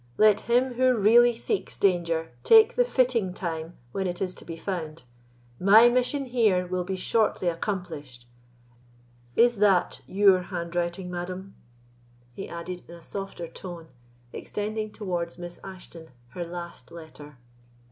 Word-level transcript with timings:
—let 0.17 0.39
him 0.49 0.73
who 0.73 0.97
really 0.97 1.35
seeks 1.35 1.77
danger 1.77 2.31
take 2.43 2.73
the 2.75 2.83
fitting 2.83 3.35
time 3.35 3.77
when 3.91 4.07
it 4.07 4.19
is 4.19 4.33
to 4.33 4.43
be 4.43 4.57
found; 4.57 5.03
my 5.59 5.89
mission 5.89 6.25
here 6.25 6.65
will 6.65 6.83
be 6.83 6.95
shortly 6.95 7.47
accomplished. 7.47 8.25
Is 9.35 9.57
that 9.57 10.01
your 10.07 10.41
handwriting, 10.41 11.11
madam?" 11.11 11.53
he 12.33 12.49
added 12.49 12.81
in 12.89 12.95
a 12.95 13.01
softer 13.03 13.47
tone, 13.47 13.89
extending 14.33 14.91
towards 14.91 15.37
Miss 15.37 15.59
Ashton 15.63 16.09
her 16.29 16.43
last 16.43 16.91
letter. 16.91 17.37